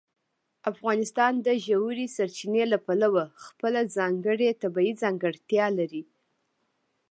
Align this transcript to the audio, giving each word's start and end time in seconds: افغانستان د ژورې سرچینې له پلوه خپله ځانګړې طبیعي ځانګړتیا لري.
افغانستان 0.71 1.33
د 1.45 1.47
ژورې 1.65 2.05
سرچینې 2.15 2.63
له 2.73 2.77
پلوه 2.85 3.23
خپله 3.45 3.79
ځانګړې 3.95 4.49
طبیعي 4.61 4.91
ځانګړتیا 5.03 5.65
لري. 5.79 6.03